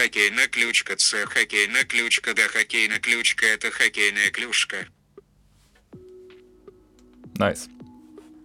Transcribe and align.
хокейна 0.00 0.46
ключка, 0.46 0.94
це 0.96 1.16
хокейна 1.26 1.84
ключка, 1.84 2.32
да 2.34 2.42
хокейна 2.42 2.98
ключка, 2.98 3.46
это 3.46 3.70
хоккейная 3.70 4.30
клюшка. 4.30 4.76
Nice. 7.36 7.68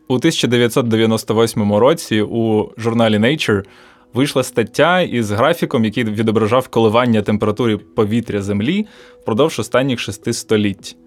У 0.08 0.16
1998 0.16 1.74
році 1.74 2.22
у 2.22 2.72
журналі 2.78 3.18
Nature 3.18 3.64
вийшла 4.14 4.44
стаття 4.44 5.02
із 5.02 5.32
графіком, 5.32 5.86
який 5.86 6.04
відображав 6.04 6.68
коливання 6.68 7.22
температури 7.22 7.78
повітря 7.78 8.42
Землі 8.42 8.88
впродовж 9.22 9.60
останніх 9.60 10.00
шести 10.00 10.34
століть. 10.34 10.98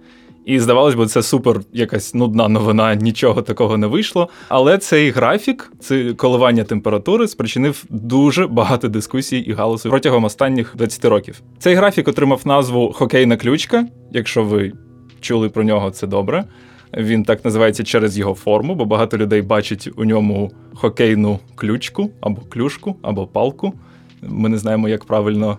І 0.49 0.61
здавалось 0.61 0.95
би, 0.95 1.07
це 1.07 1.23
супер 1.23 1.61
якась 1.73 2.15
нудна 2.15 2.49
новина, 2.49 2.95
нічого 2.95 3.43
такого 3.43 3.77
не 3.77 3.87
вийшло. 3.87 4.29
Але 4.49 4.79
цей 4.79 5.11
графік, 5.11 5.73
це 5.81 6.13
коливання 6.13 6.65
температури, 6.65 7.29
спричинив 7.29 7.85
дуже 7.91 8.47
багато 8.47 8.89
дискусій 8.89 9.39
і 9.39 9.53
галасу 9.53 9.91
протягом 9.91 10.25
останніх 10.25 10.77
20 10.77 11.05
років. 11.05 11.41
Цей 11.59 11.75
графік 11.75 12.09
отримав 12.09 12.41
назву 12.45 12.93
Хокейна 12.93 13.37
ключка. 13.37 13.87
Якщо 14.13 14.43
ви 14.43 14.73
чули 15.21 15.49
про 15.49 15.65
нього, 15.65 15.91
це 15.91 16.07
добре. 16.07 16.45
Він 16.97 17.25
так 17.25 17.45
називається 17.45 17.85
через 17.85 18.19
його 18.19 18.35
форму, 18.35 18.75
бо 18.75 18.85
багато 18.85 19.19
людей 19.19 19.43
бачать 19.43 19.89
у 19.97 20.05
ньому 20.05 20.53
хокейну 20.75 21.39
ключку 21.55 22.11
або 22.21 22.41
клюшку, 22.41 22.97
або 23.03 23.27
палку. 23.27 23.73
Ми 24.23 24.49
не 24.49 24.59
знаємо, 24.59 24.89
як 24.89 25.05
правильно 25.05 25.59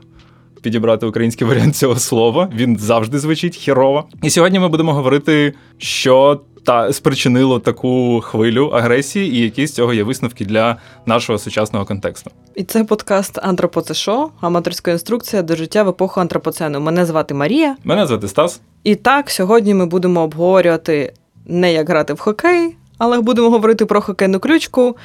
підібрати 0.61 1.05
український 1.05 1.47
варіант 1.47 1.75
цього 1.75 1.95
слова. 1.95 2.49
Він 2.55 2.77
завжди 2.77 3.19
звучить 3.19 3.55
хірово. 3.55 4.03
І 4.23 4.29
сьогодні 4.29 4.59
ми 4.59 4.67
будемо 4.67 4.93
говорити, 4.93 5.53
що 5.77 6.41
та 6.63 6.93
спричинило 6.93 7.59
таку 7.59 8.21
хвилю 8.21 8.65
агресії, 8.65 9.35
і 9.35 9.39
які 9.39 9.67
з 9.67 9.73
цього 9.73 9.93
є 9.93 10.03
висновки 10.03 10.45
для 10.45 10.77
нашого 11.05 11.39
сучасного 11.39 11.85
контексту. 11.85 12.31
І 12.55 12.63
це 12.63 12.83
подкаст 12.83 13.39
Антропоце 13.41 13.93
Шо, 13.93 14.29
аматорська 14.41 14.91
інструкція 14.91 15.41
до 15.41 15.55
життя 15.55 15.83
в 15.83 15.89
епоху 15.89 16.21
антропоцену. 16.21 16.79
Мене 16.79 17.05
звати 17.05 17.33
Марія. 17.33 17.75
Мене 17.83 18.07
звати 18.07 18.27
Стас. 18.27 18.61
І 18.83 18.95
так, 18.95 19.29
сьогодні 19.29 19.73
ми 19.73 19.85
будемо 19.85 20.21
обговорювати 20.21 21.13
не 21.45 21.73
як 21.73 21.89
грати 21.89 22.13
в 22.13 22.19
хокей, 22.19 22.75
але 22.97 23.21
будемо 23.21 23.49
говорити 23.49 23.85
про 23.85 24.01
хокейну 24.01 24.39
ключку. 24.39 24.95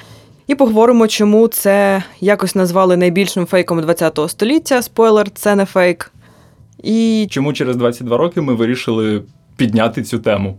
І 0.47 0.55
поговоримо, 0.55 1.09
чому 1.09 1.49
це 1.49 2.03
якось 2.21 2.55
назвали 2.55 2.97
найбільшим 2.97 3.47
фейком 3.47 3.81
ХХ 3.83 4.29
століття. 4.29 4.83
Спойлер, 4.83 5.31
це 5.31 5.55
не 5.55 5.65
фейк. 5.65 6.13
І 6.83 7.27
Чому 7.31 7.53
через 7.53 7.77
22 7.77 8.17
роки 8.17 8.41
ми 8.41 8.55
вирішили 8.55 9.23
підняти 9.57 10.03
цю 10.03 10.19
тему? 10.19 10.57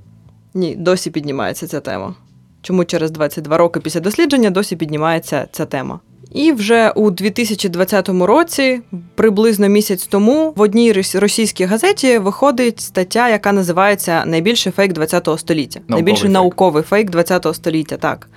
ні, 0.53 0.75
досі 0.75 1.11
піднімається 1.11 1.67
ця 1.67 1.79
тема. 1.79 2.15
Чому 2.61 2.85
через 2.85 3.11
22 3.11 3.57
роки 3.57 3.79
після 3.79 3.99
дослідження 3.99 4.49
досі 4.49 4.75
піднімається 4.75 5.47
ця 5.51 5.65
тема? 5.65 5.99
І 6.31 6.51
вже 6.51 6.89
у 6.89 7.11
2020 7.11 8.09
році, 8.09 8.81
приблизно 9.15 9.67
місяць 9.67 10.05
тому, 10.07 10.53
в 10.55 10.61
одній 10.61 10.93
російській 11.15 11.65
газеті 11.65 12.17
виходить 12.17 12.79
стаття, 12.81 13.29
яка 13.29 13.51
називається 13.51 14.23
Найбільший 14.25 14.71
фейк 14.71 14.93
20 14.93 15.29
століття. 15.37 15.79
Науковий 15.79 16.03
Найбільший 16.03 16.21
фейк. 16.21 16.33
науковий 16.33 16.83
фейк 16.83 17.09
20 17.09 17.47
століття. 17.53 17.97
Так 17.97 18.27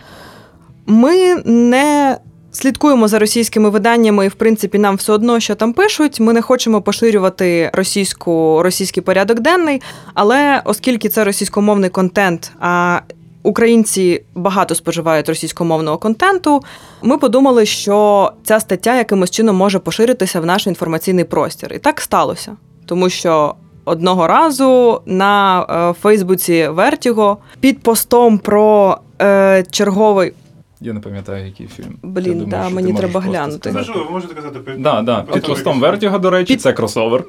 ми 0.89 1.35
не 1.45 2.19
слідкуємо 2.53 3.09
за 3.09 3.19
російськими 3.19 3.71
виданнями, 3.71 4.25
і 4.25 4.29
в 4.29 4.35
принципі 4.35 4.79
нам 4.79 4.97
все 4.97 5.13
одно, 5.13 5.41
що 5.41 5.55
там 5.55 5.73
пишуть. 5.73 6.21
Ми 6.21 6.33
не 6.33 6.43
хочемо 6.43 6.83
поширювати 6.83 7.71
російську 7.73 8.63
російський 8.63 9.03
порядок 9.03 9.41
денний. 9.41 9.83
Але 10.15 10.63
оскільки 10.65 11.09
це 11.09 11.25
російськомовний 11.25 11.91
контент, 11.91 12.53
а 12.61 13.01
українці 13.43 14.23
багато 14.35 14.75
споживають 14.75 15.29
російськомовного 15.29 15.99
контенту, 15.99 16.63
ми 17.03 17.19
подумали, 17.19 17.67
що 17.67 18.33
ця 18.45 18.61
стаття 18.61 18.97
якимось 18.97 19.31
чином 19.31 19.57
може 19.57 19.79
поширитися 19.79 20.41
в 20.41 20.47
наш 20.47 20.67
інформаційний 20.67 21.25
простір. 21.25 21.73
І 21.75 21.79
так 21.79 22.01
сталося, 22.01 22.57
тому 22.87 23.11
що. 23.11 23.55
Одного 23.85 24.27
разу 24.27 25.01
на 25.07 25.63
е, 25.63 25.93
Фейсбуці 26.03 26.69
Vertigo 26.69 27.37
під 27.61 27.83
постом 27.83 28.39
про 28.39 28.99
е, 29.23 29.65
черговий 29.71 30.33
Я 30.81 30.93
не 30.93 31.01
пам'ятаю, 31.01 31.47
який 31.47 31.67
фільм. 31.67 31.97
Блін, 32.03 32.25
думаю, 32.39 32.47
да, 32.51 32.61
що 32.61 32.69
ти 32.69 32.75
мені 32.75 32.93
можеш 32.93 33.01
треба 33.01 33.13
просто 33.21 33.31
глянути. 33.31 33.59
сказати. 33.71 33.87
Це 33.87 33.93
ж 33.93 33.99
ви 34.05 34.11
можете 34.11 34.35
казати 34.35 34.59
під... 34.59 34.83
Да, 34.83 35.03
да. 35.03 35.23
Під 35.23 35.43
постом 35.43 35.57
якийсь- 35.77 35.83
Вертіго, 35.83 36.19
до 36.19 36.31
речі, 36.31 36.53
Під- 36.55 36.63
це 36.63 36.73
кросовер. 36.73 37.25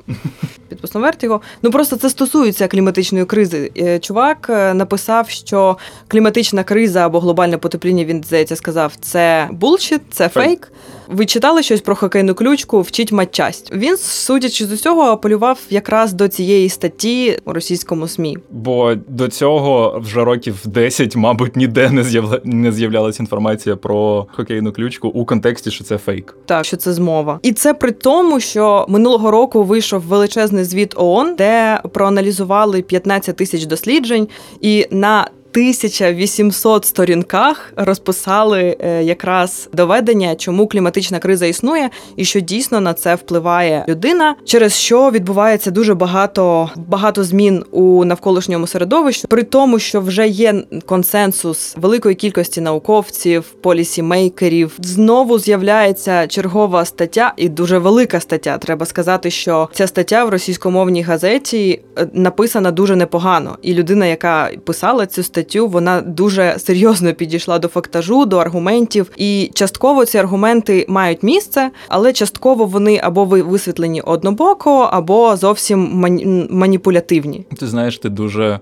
під 0.70 0.82
постом 0.82 1.02
вертіго. 1.02 1.42
Ну 1.62 1.72
просто 1.72 1.96
це 1.96 2.10
стосується 2.10 2.68
кліматичної 2.68 3.26
кризи. 3.26 3.72
Е, 3.78 4.00
Чувак 4.00 4.48
е, 4.50 4.74
написав, 4.74 5.30
що 5.30 5.78
кліматична 6.08 6.64
криза 6.64 7.06
або 7.06 7.20
глобальне 7.20 7.58
потепління, 7.58 8.06
він 8.06 8.24
здається, 8.24 8.56
сказав, 8.56 8.94
це 9.02 9.48
булшіт, 9.52 10.02
це 10.12 10.30
Фейк. 10.30 10.46
фейк. 10.48 10.72
Ви 11.12 11.26
читали 11.26 11.64
щось 11.64 11.82
про 11.82 11.96
хокейну 11.96 12.36
ключку, 12.36 12.82
вчіть 12.82 13.12
матчасть. 13.12 13.72
Він, 13.74 13.98
судячи 13.98 14.66
з 14.66 14.72
усього, 14.72 15.02
апелював 15.02 15.60
якраз 15.70 16.14
до 16.14 16.28
цієї 16.28 16.70
статті 16.70 17.40
у 17.46 17.54
російському 17.54 18.08
СМІ. 18.08 18.38
Бо 18.52 18.96
до 19.08 19.28
цього 19.28 20.00
вже 20.04 20.24
років 20.24 20.56
10, 20.66 21.16
мабуть, 21.16 21.56
ніде 21.56 21.90
не 21.90 22.04
з'явля... 22.04 22.42
не 22.44 22.72
з'являлася 22.72 23.24
інформація 23.24 23.76
про 23.76 24.28
хокейну 24.32 24.72
ключку 24.72 25.08
у 25.08 25.26
контексті, 25.26 25.72
що 25.72 25.84
це 25.84 25.98
фейк. 25.98 26.38
Так, 26.46 26.66
що 26.66 26.78
це 26.78 26.94
змова. 26.94 27.40
І 27.44 27.52
це 27.52 27.74
при 27.74 27.92
тому, 27.92 28.40
що 28.40 28.86
минулого 28.90 29.32
року 29.32 29.64
вийшов 29.64 30.02
величезний 30.02 30.64
звіт 30.64 30.94
ООН, 30.98 31.36
де 31.38 31.82
проаналізували 31.94 32.82
15 32.82 33.36
тисяч 33.36 33.66
досліджень, 33.66 34.28
і 34.62 34.88
на 34.92 35.28
1800 35.52 36.86
сторінках 36.86 37.74
розписали 37.76 38.78
е, 38.80 39.04
якраз 39.04 39.70
доведення, 39.74 40.36
чому 40.36 40.68
кліматична 40.68 41.20
криза 41.20 41.46
існує, 41.46 41.90
і 42.16 42.26
що 42.26 42.40
дійсно 42.40 42.82
на 42.82 42.94
це 42.94 43.16
впливає 43.16 43.86
людина, 43.88 44.36
через 44.46 44.74
що 44.74 45.12
відбувається 45.12 45.72
дуже 45.72 45.96
багато 45.96 46.70
багато 46.76 47.24
змін 47.24 47.64
у 47.72 48.06
навколишньому 48.06 48.68
середовищі, 48.68 49.28
при 49.28 49.44
тому, 49.44 49.80
що 49.80 50.02
вже 50.02 50.28
є 50.28 50.64
консенсус 50.86 51.76
великої 51.78 52.16
кількості 52.16 52.62
науковців, 52.62 53.44
полісімейкерів. 53.44 54.78
Знову 54.80 55.40
з'являється 55.40 56.28
чергова 56.28 56.86
стаття, 56.86 57.34
і 57.38 57.50
дуже 57.50 57.78
велика 57.78 58.20
стаття. 58.20 58.58
Треба 58.58 58.86
сказати, 58.86 59.32
що 59.32 59.70
ця 59.74 59.88
стаття 59.88 60.26
в 60.26 60.30
російськомовній 60.30 61.02
газеті 61.02 61.82
е, 61.98 62.08
написана 62.14 62.72
дуже 62.72 62.96
непогано, 62.96 63.58
і 63.62 63.74
людина, 63.74 64.06
яка 64.06 64.50
писала 64.66 65.06
цю 65.06 65.24
статтю, 65.24 65.39
вона 65.68 66.02
дуже 66.02 66.56
серйозно 66.60 67.14
підійшла 67.14 67.60
до 67.60 67.68
фактажу, 67.68 68.26
до 68.26 68.38
аргументів. 68.38 69.12
І 69.18 69.52
частково 69.54 70.06
ці 70.06 70.18
аргументи 70.18 70.86
мають 70.90 71.24
місце, 71.24 71.72
але 71.88 72.14
частково 72.14 72.66
вони 72.66 73.00
або 73.04 73.26
ви- 73.26 73.42
висвітлені 73.42 74.02
однобоко, 74.02 74.90
або 74.92 75.36
зовсім 75.38 75.90
мані- 75.94 76.48
маніпулятивні. 76.50 77.46
Ти 77.60 77.68
знаєш, 77.68 77.98
ти 77.98 78.10
дуже. 78.10 78.60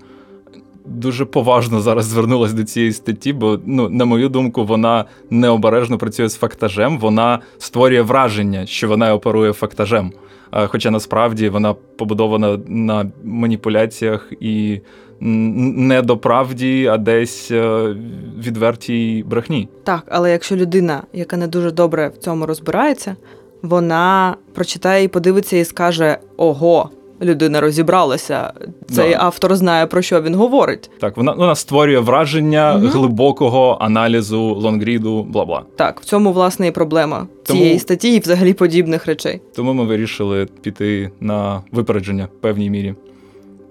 Дуже 0.90 1.24
поважно 1.24 1.80
зараз 1.80 2.04
звернулась 2.06 2.52
до 2.52 2.64
цієї 2.64 2.92
статті, 2.92 3.32
бо, 3.32 3.58
ну, 3.66 3.88
на 3.88 4.04
мою 4.04 4.28
думку, 4.28 4.64
вона 4.64 5.04
необережно 5.30 5.98
працює 5.98 6.28
з 6.28 6.34
фактажем. 6.36 6.98
Вона 6.98 7.38
створює 7.58 8.02
враження, 8.02 8.66
що 8.66 8.88
вона 8.88 9.14
оперує 9.14 9.52
фактажем. 9.52 10.12
Хоча 10.66 10.90
насправді 10.90 11.48
вона 11.48 11.74
побудована 11.96 12.58
на 12.68 13.10
маніпуляціях 13.24 14.32
і 14.40 14.80
не 15.20 16.02
до 16.02 16.16
правді, 16.16 16.86
а 16.92 16.96
десь 16.98 17.50
е, 17.50 17.94
відвертій 18.46 19.24
брехні. 19.28 19.68
Так, 19.84 20.02
але 20.10 20.30
якщо 20.32 20.56
людина, 20.56 21.02
яка 21.12 21.36
не 21.36 21.46
дуже 21.46 21.70
добре 21.70 22.08
в 22.08 22.18
цьому 22.18 22.46
розбирається, 22.46 23.16
вона 23.62 24.36
прочитає 24.54 25.04
і 25.04 25.08
подивиться 25.08 25.56
і 25.56 25.64
скаже: 25.64 26.18
Ого, 26.36 26.90
людина 27.22 27.60
розібралася. 27.60 28.52
Цей 28.90 29.10
Да. 29.10 29.16
автор 29.20 29.56
знає 29.56 29.86
про 29.86 30.02
що 30.02 30.22
він 30.22 30.34
говорить. 30.34 30.90
Так, 31.00 31.16
вона, 31.16 31.32
вона 31.32 31.54
створює 31.54 31.98
враження 31.98 32.74
Мгм. 32.76 32.86
глибокого 32.86 33.78
аналізу 33.80 34.40
лонгріду, 34.42 35.22
бла 35.22 35.44
бла. 35.44 35.62
Так, 35.76 36.00
в 36.00 36.04
цьому 36.04 36.32
власне 36.32 36.66
і 36.66 36.70
проблема 36.70 37.26
Тому- 37.46 37.58
цієї 37.60 37.78
статті 37.78 38.14
і 38.16 38.18
взагалі 38.20 38.52
подібних 38.52 39.06
речей. 39.06 39.40
Тому 39.56 39.72
ми 39.72 39.84
вирішили 39.84 40.46
піти 40.62 41.10
на 41.20 41.62
випередження 41.72 42.24
в 42.24 42.40
певній 42.40 42.70
мірі. 42.70 42.94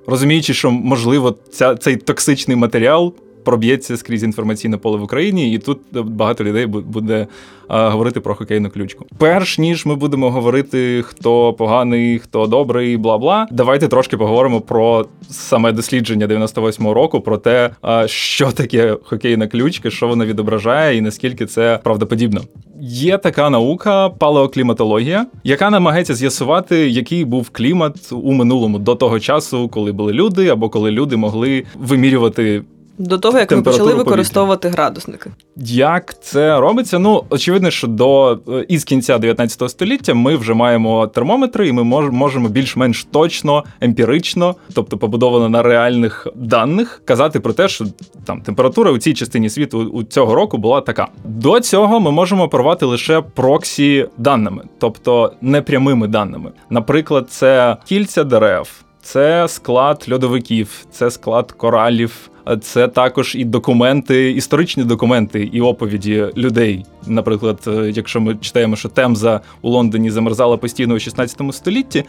Розуміючи, 0.08 0.54
що 0.54 0.72
можливо 0.72 1.36
ця, 1.52 1.76
цей 1.76 1.96
токсичний 1.96 2.58
матеріал 2.58 3.14
проб'ється 3.48 3.98
скрізь 3.98 4.24
інформаційне 4.24 4.78
поле 4.78 4.98
в 4.98 5.04
Україні, 5.04 5.54
і 5.54 5.58
тут 5.58 5.80
багато 5.94 6.44
людей 6.44 6.66
буде 6.66 7.28
а, 7.68 7.90
говорити 7.90 8.20
про 8.20 8.36
хокейну 8.36 8.70
ключку. 8.70 9.06
Перш 9.18 9.58
ніж 9.58 9.86
ми 9.86 9.96
будемо 9.96 10.32
говорити, 10.32 11.02
хто 11.02 11.54
поганий, 11.54 12.20
хто 12.20 12.48
добрий, 12.48 12.98
бла 12.98 13.18
бла. 13.18 13.48
Давайте 13.52 13.88
трошки 13.88 14.18
поговоримо 14.18 14.62
про 14.62 15.06
саме 15.30 15.72
дослідження 15.72 16.28
98-го 16.28 16.94
року, 16.94 17.22
про 17.22 17.38
те, 17.38 17.70
а, 17.82 18.08
що 18.08 18.52
таке 18.52 18.98
хокейна 19.04 19.48
ключка, 19.48 19.90
що 19.90 20.08
вона 20.08 20.26
відображає, 20.26 20.98
і 20.98 21.02
наскільки 21.02 21.46
це 21.46 21.80
правдоподібно. 21.84 22.42
Є 22.82 23.18
така 23.18 23.50
наука 23.50 24.10
палеокліматологія, 24.10 25.26
яка 25.44 25.70
намагається 25.70 26.14
з'ясувати, 26.14 26.90
який 26.90 27.26
був 27.26 27.50
клімат 27.50 28.12
у 28.12 28.34
минулому 28.34 28.80
до 28.80 28.96
того 28.96 29.20
часу, 29.20 29.68
коли 29.68 29.92
були 29.92 30.14
люди, 30.14 30.48
або 30.48 30.70
коли 30.70 30.92
люди 30.92 31.18
могли 31.18 31.64
вимірювати 31.76 32.62
До 32.98 33.18
того, 33.18 33.40
як 33.40 33.52
ми 33.52 33.62
почали 33.62 33.84
повітря. 33.84 34.04
використовувати 34.04 34.70
градусники. 34.70 35.32
Як 35.66 36.22
це 36.22 36.60
робиться? 36.60 37.00
Ну, 37.00 37.24
очевидно, 37.30 37.72
що 37.72 37.88
до 37.88 38.40
е, 38.50 38.66
із 38.68 38.84
кінця 38.84 39.18
19 39.18 39.70
століття 39.70 40.14
ми 40.14 40.36
вже 40.36 40.54
маємо 40.54 41.08
термометри, 41.08 41.68
і 41.68 41.72
ми 41.72 41.84
можемо 42.12 42.50
більш-менш 42.50 43.04
точно, 43.12 43.64
емпірично, 43.82 44.56
тобто 44.74 44.98
побудовано 44.98 45.50
на 45.50 45.64
реальних 45.64 46.28
даних, 46.36 47.02
казати 47.06 47.40
про 47.40 47.54
те, 47.54 47.68
що 47.68 47.86
там 48.26 48.42
температура 48.42 48.92
у 48.92 48.98
цій 48.98 49.14
частині 49.14 49.50
світу 49.50 49.80
у 49.80 50.04
цього 50.04 50.36
року 50.36 50.58
була 50.58 50.82
така. 50.82 51.08
До 51.24 51.60
цього 51.60 52.00
ми 52.00 52.12
можемо 52.12 52.44
оперувати 52.44 52.86
лише 52.86 53.22
проксі 53.22 54.08
даними, 54.18 54.64
тобто 54.78 55.34
непрямими 55.42 56.08
даними. 56.08 56.52
Наприклад, 56.70 57.30
це 57.30 57.78
кільця 57.86 58.24
дерев. 58.24 58.87
Це 59.08 59.48
склад 59.48 60.06
льодовиків, 60.12 60.86
це 60.92 61.12
склад 61.12 61.52
коралів, 61.52 62.30
це 62.62 62.88
також 62.88 63.36
і 63.36 63.46
документи, 63.46 64.32
історичні 64.32 64.84
документи 64.84 65.50
і 65.54 65.62
оповіді 65.62 66.26
людей. 66.38 66.86
Наприклад, 67.06 67.60
е, 67.68 67.92
якщо 67.96 68.22
ми 68.22 68.36
читаємо, 68.36 68.76
що 68.76 68.90
Темза 68.90 69.42
у 69.62 69.70
Лондоні 69.70 70.12
замерзала 70.12 70.58
постійно 70.58 70.94
у 70.94 71.00
16 71.00 71.54
столітті, 71.54 72.04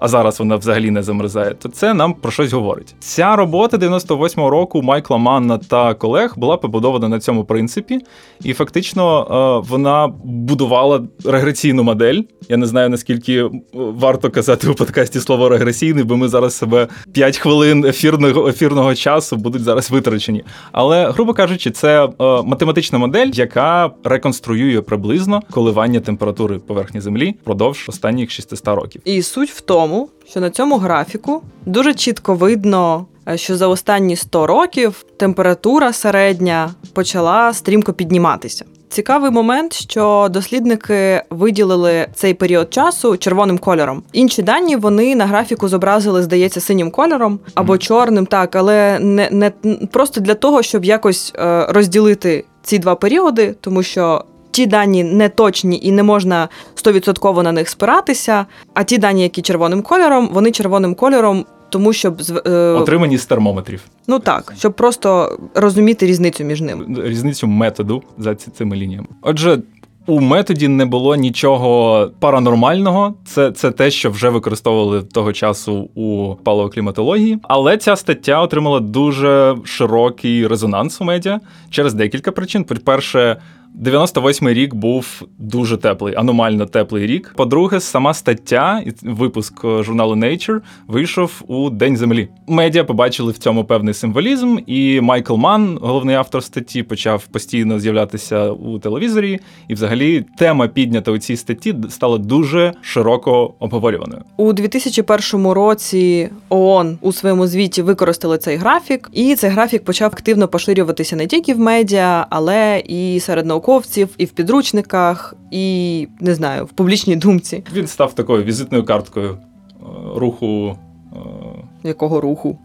а 0.00 0.08
зараз 0.08 0.38
вона 0.38 0.56
взагалі 0.56 0.90
не 0.90 1.02
замерзає, 1.02 1.54
то 1.54 1.68
це 1.68 1.94
нам 1.94 2.14
про 2.14 2.30
щось 2.30 2.52
говорить. 2.52 2.94
Ця 3.00 3.36
робота 3.36 3.76
98-го 3.76 4.50
року 4.50 4.82
Майкла 4.82 5.18
Манна 5.18 5.58
та 5.58 5.94
колег 5.94 6.34
була 6.36 6.56
побудована 6.56 7.08
на 7.08 7.20
цьому 7.20 7.44
принципі, 7.44 8.00
і 8.44 8.52
фактично 8.52 9.26
е, 9.64 9.68
вона 9.70 10.12
будувала 10.24 11.02
регресійну 11.24 11.82
модель. 11.82 12.22
Я 12.48 12.56
не 12.56 12.66
знаю 12.66 12.88
наскільки 12.88 13.44
е, 13.44 13.50
варто 13.72 14.30
казати 14.30 14.68
у 14.68 14.74
подкасті 14.74 15.20
слово 15.20 15.48
регресійний, 15.48 16.04
бо 16.04 16.16
ми 16.16 16.28
зараз 16.28 16.56
себе 16.56 16.88
5 17.12 17.38
хвилин 17.38 17.84
ефірного 17.84 18.48
ефірного 18.48 18.94
часу 18.94 19.36
будуть 19.36 19.62
зараз 19.62 19.90
витрачені. 19.90 20.44
Але, 20.72 21.10
грубо 21.10 21.34
кажучи, 21.34 21.70
це 21.70 22.04
е, 22.04 22.10
математична 22.44 22.98
модель, 22.98 23.30
яка 23.32 23.90
реконструює 24.04 24.80
приблизно 24.80 25.42
коливання 25.50 26.00
температури 26.00 26.58
поверхні 26.58 27.00
землі 27.00 27.34
впродовж 27.42 27.86
останніх 27.88 28.30
600 28.30 28.68
років. 28.68 29.02
І 29.04 29.22
суть 29.22 29.50
в 29.50 29.60
тому, 29.60 29.89
що 30.26 30.40
на 30.40 30.50
цьому 30.50 30.76
графіку 30.76 31.42
дуже 31.66 31.94
чітко 31.94 32.34
видно, 32.34 33.06
е, 33.28 33.38
що 33.38 33.56
за 33.56 33.68
останні 33.68 34.16
100 34.16 34.46
років 34.46 35.04
температура 35.16 35.92
середня 35.92 36.70
почала 36.92 37.52
стрімко 37.52 37.92
підніматися. 37.92 38.64
Цікавий 38.88 39.30
момент, 39.30 39.72
що 39.72 40.28
дослідники 40.30 41.22
виділили 41.30 42.06
цей 42.14 42.34
період 42.34 42.74
часу 42.74 43.16
червоним 43.16 43.58
кольором. 43.58 44.02
Інші 44.12 44.42
дані 44.42 44.76
вони 44.76 45.14
на 45.16 45.26
графіку 45.26 45.68
зобразили, 45.68 46.22
здається, 46.22 46.60
синім 46.60 46.90
кольором 46.90 47.38
або 47.54 47.78
чорним, 47.78 48.26
так, 48.26 48.56
але 48.56 48.98
не, 48.98 49.28
не 49.30 49.50
просто 49.92 50.20
для 50.20 50.34
того, 50.34 50.62
щоб 50.62 50.84
якось 50.84 51.32
е, 51.38 51.66
розділити 51.68 52.44
ці 52.62 52.78
два 52.78 52.94
періоди, 52.94 53.54
тому 53.60 53.82
що 53.82 54.24
ті 54.50 54.66
дані 54.66 55.04
не 55.04 55.28
точні 55.28 55.80
і 55.82 55.92
не 55.92 56.02
можна 56.02 56.48
100% 56.84 57.42
на 57.42 57.52
них 57.52 57.68
спиратися. 57.68 58.46
А 58.74 58.82
ті 58.84 58.98
дані, 58.98 59.22
які 59.22 59.42
червоним 59.42 59.82
кольором, 59.82 60.28
вони 60.32 60.50
червоним 60.50 60.94
кольором, 60.94 61.44
тому 61.70 61.92
щоб 61.92 62.20
е, 62.46 62.50
Отримані 62.72 63.18
з 63.18 63.26
термометрів. 63.26 63.82
ну 64.06 64.18
так, 64.18 64.52
щоб 64.58 64.72
просто 64.74 65.38
розуміти 65.54 66.06
різницю 66.06 66.44
між 66.44 66.60
ними. 66.60 66.84
різницю 67.08 67.46
методу 67.46 68.02
за 68.18 68.34
ці- 68.34 68.50
цими 68.50 68.76
лініями. 68.76 69.06
Отже, 69.22 69.58
у 70.06 70.20
методі 70.20 70.68
не 70.68 70.86
було 70.86 71.16
нічого 71.16 72.10
паранормального. 72.20 73.14
Це, 73.26 73.52
це 73.52 73.70
те, 73.70 73.90
що 73.90 74.10
вже 74.10 74.28
використовували 74.28 75.02
того 75.02 75.32
часу 75.32 75.90
у 75.94 76.34
палеокліматології. 76.44 77.38
Але 77.42 77.76
ця 77.76 77.96
стаття 77.96 78.40
отримала 78.42 78.80
дуже 78.80 79.56
широкий 79.64 80.46
резонанс 80.46 81.00
у 81.00 81.04
медіа 81.04 81.40
через 81.70 81.94
декілька 81.94 82.32
причин. 82.32 82.64
По-перше, 82.64 83.36
98-й 83.84 84.54
рік 84.54 84.74
був 84.74 85.22
дуже 85.38 85.76
теплий, 85.76 86.14
аномально 86.14 86.66
теплий 86.66 87.06
рік. 87.06 87.32
По-друге, 87.36 87.80
сама 87.80 88.14
стаття 88.14 88.82
і 88.86 88.92
випуск 89.02 89.64
е, 89.64 89.82
журналу 89.82 90.14
Nature 90.14 90.60
вийшов 90.88 91.42
у 91.46 91.70
День 91.70 91.96
Землі. 91.96 92.28
Медіа 92.46 92.84
побачили 92.84 93.32
в 93.32 93.38
цьому 93.38 93.64
певний 93.64 93.94
символізм, 93.94 94.58
і 94.66 95.00
Майкл 95.00 95.36
Манн, 95.36 95.78
головний 95.82 96.16
автор 96.16 96.42
статті, 96.42 96.82
почав 96.82 97.26
постійно 97.26 97.78
з'являтися 97.78 98.50
у 98.50 98.78
телевізорі. 98.78 99.40
І, 99.68 99.74
взагалі, 99.74 100.24
тема 100.38 100.68
піднята 100.68 101.10
у 101.10 101.18
цій 101.18 101.36
статті 101.36 101.74
стала 101.88 102.18
дуже 102.18 102.72
широко 102.80 103.54
обговорюваною. 103.58 104.22
У 104.36 104.52
2001 104.52 105.46
році 105.46 106.30
ООН 106.48 106.98
у 107.00 107.12
своєму 107.12 107.46
звіті 107.46 107.82
використали 107.82 108.38
цей 108.38 108.56
графік, 108.56 109.10
і 109.12 109.34
цей 109.34 109.50
графік 109.50 109.84
почав 109.84 110.10
активно 110.12 110.48
поширюватися 110.48 111.16
не 111.16 111.26
тільки 111.26 111.54
в 111.54 111.58
медіа, 111.58 112.26
але 112.30 112.82
і 112.86 113.20
серед 113.20 113.46
науковців, 113.60 114.08
і 114.18 114.24
в 114.24 114.30
підручниках, 114.30 115.34
і 115.50 116.08
не 116.20 116.34
знаю, 116.34 116.64
в 116.64 116.68
публічній 116.68 117.16
думці. 117.16 117.64
Він 117.72 117.86
став 117.86 118.14
такою 118.14 118.44
візитною 118.44 118.84
карткою 118.84 119.30
е, 119.30 119.84
руху. 120.16 120.76
е, 121.12 121.88
Якого 121.88 122.20
руху? 122.20 122.58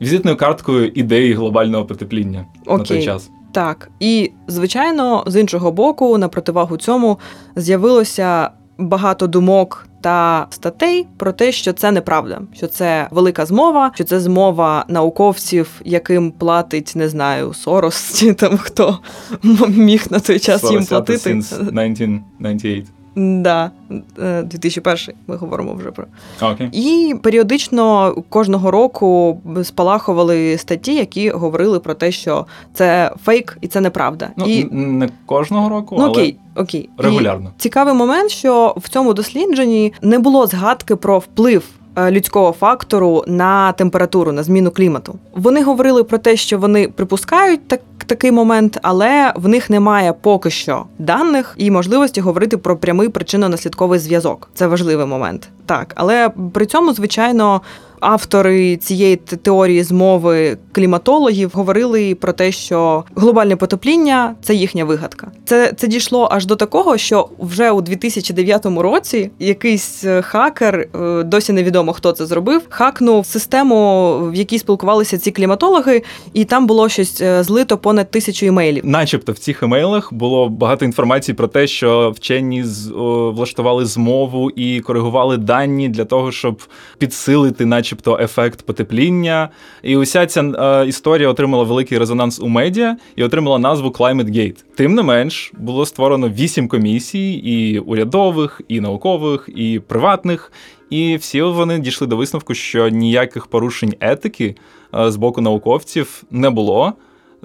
Візитною 0.00 0.36
карткою 0.36 0.88
ідеї 0.88 1.32
глобального 1.34 1.84
потепління 1.84 2.44
на 2.66 2.78
той 2.78 3.02
час. 3.04 3.30
Так, 3.52 3.90
і 4.00 4.30
звичайно, 4.46 5.24
з 5.26 5.40
іншого 5.40 5.72
боку, 5.72 6.18
на 6.18 6.28
противагу 6.28 6.76
цьому 6.76 7.18
з'явилося 7.56 8.50
багато 8.78 9.26
думок 9.26 9.86
та 10.00 10.46
статей 10.50 11.06
про 11.16 11.32
те, 11.32 11.52
що 11.52 11.72
це 11.72 11.92
неправда, 11.92 12.42
що 12.54 12.66
це 12.66 13.08
велика 13.10 13.46
змова, 13.46 13.90
що 13.94 14.04
це 14.04 14.20
змова 14.20 14.84
науковців, 14.88 15.80
яким 15.84 16.30
платить, 16.30 16.92
не 16.96 17.08
знаю, 17.08 17.54
Сорос 17.54 18.18
чи 18.18 18.34
там 18.34 18.58
хто 18.58 18.98
міг 19.68 20.06
на 20.10 20.20
той 20.20 20.38
час 20.38 20.70
їм 20.70 20.82
40 20.82 20.88
платити. 20.88 21.30
since 21.30 21.54
1998. 21.54 22.99
Да, 23.16 23.70
е, 24.18 24.42
2001 24.42 25.14
ми 25.26 25.36
говоримо 25.36 25.74
вже 25.74 25.90
про. 25.90 26.06
okay. 26.40 26.68
І 26.72 27.14
періодично 27.14 28.14
кожного 28.28 28.70
року 28.70 29.40
спалахували 29.62 30.58
статті, 30.58 30.94
які 30.94 31.30
говорили 31.30 31.80
про 31.80 31.94
те, 31.94 32.12
що 32.12 32.46
це 32.74 33.14
фейк 33.24 33.58
і 33.60 33.68
це 33.68 33.80
неправда. 33.80 34.30
Ну, 34.36 34.46
і 34.46 34.64
не 34.72 35.08
кожного 35.26 35.68
року, 35.68 35.96
ну 35.98 36.04
але 36.04 36.12
окей, 36.12 36.36
окей. 36.56 36.88
регулярно. 36.98 37.52
І 37.58 37.60
цікавий 37.60 37.94
момент, 37.94 38.30
що 38.30 38.74
в 38.76 38.88
цьому 38.88 39.14
дослідженні 39.14 39.92
не 40.02 40.18
було 40.18 40.46
згадки 40.46 40.96
про 40.96 41.18
вплив. 41.18 41.64
Е, 42.06 42.10
Людського 42.10 42.52
фактору 42.52 43.24
на 43.26 43.72
температуру, 43.72 44.32
на 44.32 44.42
зміну 44.42 44.70
клімату. 44.70 45.18
Вони 45.34 45.62
говорили 45.62 46.04
про 46.04 46.18
те, 46.18 46.36
що 46.36 46.58
вони 46.58 46.88
припускають 46.88 47.68
так, 47.68 47.80
такий 48.06 48.32
момент, 48.32 48.78
але 48.82 49.32
в 49.36 49.48
них 49.48 49.70
немає 49.70 50.14
поки 50.20 50.50
що 50.50 50.84
даних 50.98 51.54
і 51.56 51.70
можливості 51.70 52.20
говорити 52.20 52.56
про 52.56 52.76
прямий 52.76 53.08
причинно-наслідковий 53.08 53.98
зв'язок. 53.98 54.50
Це 54.54 54.66
важливий 54.66 55.06
момент. 55.06 55.48
Так, 55.66 55.92
але 55.96 56.30
при 56.52 56.66
цьому, 56.66 56.92
звичайно, 56.92 57.60
автори 58.00 58.76
цієї 58.76 59.16
теорії 59.16 59.82
змови 59.82 60.58
кліматологів 60.72 61.50
говорили 61.54 62.14
про 62.14 62.32
те, 62.32 62.52
що 62.52 63.04
глобальне 63.16 63.56
потепління 63.56 64.34
це 64.42 64.54
їхня 64.54 64.84
вигадка. 64.84 65.30
Це, 65.44 65.72
це 65.76 65.88
дійшло 65.88 66.28
аж 66.32 66.46
до 66.46 66.56
такого, 66.56 66.96
що 66.98 67.28
вже 67.38 67.70
у 67.70 67.80
2009 67.80 68.66
році 68.66 69.30
якийсь 69.38 70.04
е, 70.04 70.22
хакер, 70.22 70.88
е, 70.94 71.22
досі 71.22 71.52
невідомо 71.52 71.92
хто 71.92 72.12
це 72.12 72.26
зробив, 72.26 72.62
хакнув 72.68 73.26
систему, 73.26 74.18
в 74.32 74.34
якій 74.34 74.58
спілкувалися 74.58 75.18
ці 75.18 75.30
кліматологи, 75.30 76.02
і 76.32 76.44
там 76.44 76.66
було 76.66 76.88
щось 76.88 77.20
е, 77.20 77.42
злито 77.42 77.78
понад 77.78 78.10
тисячу 78.10 78.46
імейлів. 78.46 78.86
Начебто 78.86 79.32
в 79.32 79.38
цих 79.38 79.62
емейлах 79.62 80.12
було 80.12 80.48
багато 80.48 80.84
інформації 80.84 81.34
про 81.34 81.46
те, 81.48 81.66
що 81.66 82.10
вчені 82.16 82.64
з- 82.64 82.88
влаштували 83.34 83.84
змову 83.86 84.50
і 84.50 84.80
коригували 84.80 85.36
дані 85.36 85.88
для 85.88 86.04
того, 86.04 86.32
щоб 86.32 86.62
підсилити, 86.98 87.66
начебто, 87.90 88.18
ефект 88.22 88.62
потепління. 88.62 89.48
І 89.82 89.96
уся 89.96 90.26
ця 90.26 90.42
е, 90.42 90.88
історія 90.88 91.28
отримала 91.28 91.64
великий 91.64 91.98
резонанс 91.98 92.40
у 92.40 92.48
медіа 92.48 92.96
і 93.16 93.24
отримала 93.24 93.58
назву 93.58 93.88
Climate 93.88 94.30
Gate. 94.30 94.64
Тим 94.74 94.94
не 94.94 95.02
менш, 95.02 95.52
було 95.58 95.86
створено 95.86 96.28
вісім 96.28 96.68
комісій, 96.68 97.32
і 97.32 97.78
урядових, 97.78 98.60
і 98.68 98.80
наукових, 98.80 99.48
і 99.56 99.80
приватних. 99.86 100.52
І 100.90 101.16
всі 101.16 101.42
вони 101.42 101.78
дійшли 101.78 102.06
до 102.06 102.16
висновку, 102.16 102.54
що 102.54 102.88
ніяких 102.88 103.46
порушень 103.46 103.94
етики 104.00 104.56
е, 104.94 105.10
з 105.10 105.16
боку 105.16 105.40
науковців 105.40 106.22
не 106.30 106.50
було. 106.50 106.92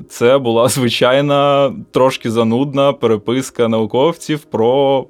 Це 0.10 0.38
була 0.38 0.68
звичайна, 0.70 1.74
трошки 1.92 2.32
занудна 2.32 2.94
переписка 2.94 3.68
науковців 3.68 4.40
про 4.40 5.06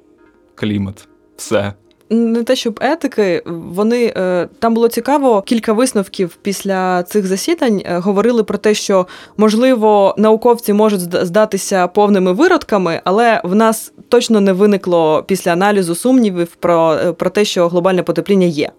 клімат. 0.54 1.08
Все. 1.36 1.74
Не 2.10 2.44
те, 2.44 2.56
щоб 2.56 2.78
етики, 2.82 3.42
вони 3.46 4.12
е, 4.16 4.48
там 4.58 4.74
було 4.74 4.88
цікаво. 4.88 5.42
Кілька 5.42 5.72
висновків 5.72 6.38
після 6.42 7.02
цих 7.02 7.26
засідань 7.26 7.82
е, 7.84 7.98
говорили 7.98 8.44
про 8.44 8.58
те, 8.58 8.74
що 8.74 9.06
можливо 9.36 10.14
науковці 10.18 10.72
можуть 10.72 11.00
здатися 11.00 11.88
повними 11.88 12.32
виродками, 12.32 13.00
але 13.04 13.40
в 13.44 13.54
нас 13.54 13.92
точно 14.08 14.40
не 14.40 14.52
виникло 14.52 15.24
після 15.26 15.52
аналізу 15.52 15.94
сумнівів 15.94 16.46
про, 16.46 16.94
е, 16.94 17.12
про 17.12 17.30
те, 17.30 17.44
що 17.44 17.68
глобальне 17.68 18.02
потепління 18.02 18.46
є. 18.46 18.70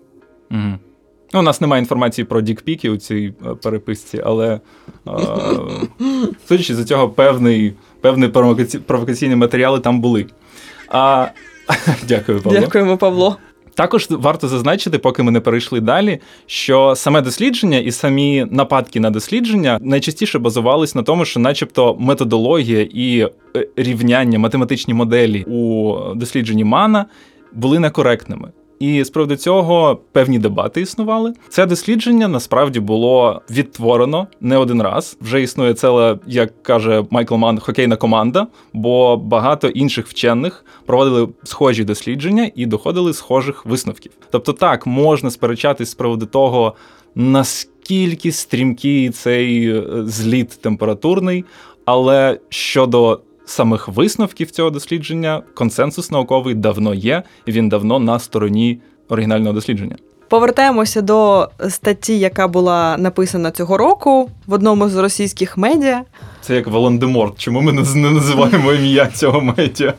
Угу. 0.51 0.74
Ну, 1.34 1.39
у 1.39 1.43
нас 1.43 1.62
немає 1.62 1.81
інформації 1.81 2.25
про 2.25 2.41
дікпіки 2.41 2.89
у 2.89 2.98
цій 2.98 3.34
переписці, 3.63 4.22
але 4.25 4.60
судячи 6.48 6.75
з 6.75 6.86
цього, 6.86 7.10
певний, 7.10 7.74
певний 8.01 8.29
провокаці- 8.29 8.79
провокаційні 8.79 9.36
матеріали 9.36 9.79
там 9.79 10.01
були. 10.01 10.25
А, 10.89 11.27
дякую, 12.08 12.42
Павло. 12.42 12.60
Дякуємо, 12.60 12.98
Павло. 12.98 13.38
Також 13.78 14.08
варто 14.10 14.48
зазначити, 14.48 14.98
поки 14.98 15.24
ми 15.24 15.32
не 15.32 15.40
перейшли 15.40 15.80
далі, 15.80 16.20
що 16.46 16.94
саме 16.96 17.22
дослідження 17.22 17.78
і 17.78 17.92
самі 17.92 18.48
нападки 18.52 19.00
на 19.00 19.10
дослідження 19.10 19.80
найчастіше 19.82 20.40
базувались 20.40 20.96
на 20.96 21.04
тому, 21.04 21.26
що, 21.26 21.40
начебто, 21.40 21.96
методологія 22.00 22.82
і 22.82 23.20
е, 23.56 23.68
рівняння, 23.76 24.40
математичні 24.40 24.94
моделі 24.94 25.44
у 25.44 25.96
дослідженні 26.16 26.64
Мана 26.64 27.06
були 27.54 27.80
некоректними. 27.80 28.50
І 28.79 29.03
з 29.03 29.10
приводу 29.10 29.36
цього 29.36 30.00
певні 30.12 30.39
дебати 30.39 30.81
існували. 30.81 31.34
Це 31.50 31.65
дослідження 31.65 32.27
насправді 32.27 32.79
було 32.79 33.41
відтворено 33.50 34.27
не 34.41 34.57
один 34.57 34.81
раз. 34.81 35.17
Вже 35.22 35.41
існує 35.41 35.74
ціла, 35.74 36.19
як 36.27 36.63
каже 36.63 37.03
Майкл 37.10 37.36
Ман, 37.36 37.60
хокейна 37.60 37.96
команда, 37.96 38.48
бо 38.74 39.17
багато 39.17 39.67
інших 39.67 40.07
вчених 40.07 40.65
проводили 40.86 41.27
схожі 41.43 41.84
дослідження 41.84 42.51
і 42.55 42.65
доходили 42.65 43.13
схожих 43.13 43.65
висновків. 43.65 44.12
Тобто, 44.31 44.53
так 44.53 44.88
можна 44.88 45.31
сперечатись 45.31 45.89
з 45.89 45.96
приводу 45.96 46.25
того, 46.25 46.75
наскільки 47.15 48.31
стрімкий 48.31 49.10
цей 49.10 49.69
е, 49.69 49.84
зліт 50.05 50.50
температурний, 50.62 51.46
але 51.86 52.39
щодо 52.50 53.22
самих 53.50 53.88
висновків 53.88 54.51
цього 54.51 54.70
дослідження, 54.70 55.42
консенсус 55.54 56.12
науковий 56.12 56.56
давно 56.56 56.94
є, 56.94 57.24
і 57.46 57.51
він 57.51 57.70
давно 57.70 58.00
на 58.00 58.20
стороні 58.20 58.80
оригінального 59.10 59.54
дослідження. 59.54 59.96
Повертаємося 60.30 61.01
до 61.01 61.50
статті, 61.70 62.20
яка 62.20 62.48
була 62.48 62.98
написана 62.98 63.51
цього 63.51 63.77
року 63.77 64.30
в 64.48 64.54
одному 64.54 64.89
з 64.89 64.96
російських 64.96 65.58
медіа. 65.58 66.04
Це 66.42 66.56
як 66.56 66.68
Волан-де-Морт. 66.68 67.39
Чому 67.39 67.62
ми 67.62 67.72
не 67.72 68.12
називаємо 68.12 68.74
ім'я 68.74 69.06
цього 69.06 69.42
медіа? 69.42 69.94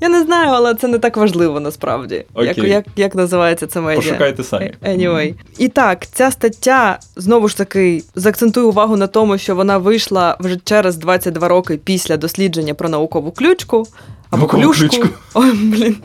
Я 0.00 0.08
не 0.08 0.22
знаю, 0.22 0.50
але 0.50 0.74
це 0.74 0.88
не 0.88 0.98
так 0.98 1.16
важливо 1.16 1.60
насправді. 1.60 2.24
Як, 2.36 2.58
як, 2.58 2.84
як 2.96 3.14
називається 3.14 3.66
це 3.66 3.80
медіа? 3.80 3.96
Пошукайте 3.96 4.44
самі. 4.44 4.72
Anyway. 4.82 5.34
І 5.58 5.68
так, 5.68 6.06
ця 6.06 6.30
стаття 6.30 6.98
знову 7.16 7.48
ж 7.48 7.56
таки 7.56 8.02
заакцентую 8.14 8.68
увагу 8.68 8.96
на 8.96 9.06
тому, 9.06 9.38
що 9.38 9.54
вона 9.54 9.78
вийшла 9.78 10.36
вже 10.40 10.56
через 10.64 10.96
22 10.96 11.48
роки 11.48 11.76
після 11.76 12.16
дослідження 12.16 12.74
про 12.74 12.88
наукову 12.88 13.30
ключку. 13.30 13.86
Або 14.30 14.46
клюшку. 14.46 14.88
ключку. 14.88 15.08
Ой, 15.34 15.52
блін. 15.52 15.96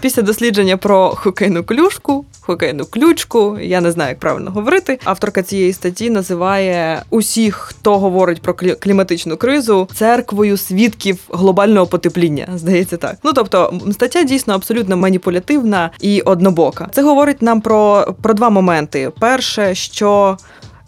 Після 0.00 0.22
дослідження 0.22 0.76
про 0.76 1.08
хокейну 1.08 1.64
клюшку, 1.64 2.24
хокейну 2.40 2.84
ключку, 2.84 3.58
я 3.60 3.80
не 3.80 3.90
знаю, 3.90 4.08
як 4.10 4.18
правильно 4.18 4.50
говорити. 4.50 4.98
Авторка 5.04 5.42
цієї 5.42 5.72
статті 5.72 6.10
називає 6.10 7.02
усіх, 7.10 7.54
хто 7.56 7.98
говорить 7.98 8.42
про 8.42 8.52
клі- 8.52 8.78
кліматичну 8.78 9.36
кризу, 9.36 9.88
церквою 9.94 10.56
свідків 10.56 11.18
глобального 11.30 11.86
потепління. 11.86 12.48
Здається, 12.54 12.96
так. 12.96 13.16
Ну 13.22 13.32
тобто, 13.32 13.80
стаття 13.92 14.22
дійсно 14.22 14.54
абсолютно 14.54 14.96
маніпулятивна 14.96 15.90
і 16.00 16.20
однобока. 16.20 16.88
Це 16.92 17.02
говорить 17.02 17.42
нам 17.42 17.60
про, 17.60 18.14
про 18.22 18.34
два 18.34 18.50
моменти: 18.50 19.10
перше, 19.20 19.74
що 19.74 20.36